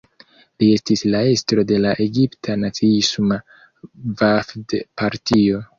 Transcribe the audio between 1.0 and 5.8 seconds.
la estro de la egipta naciisma Vafd-Partio.